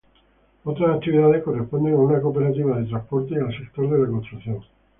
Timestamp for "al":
3.45-3.55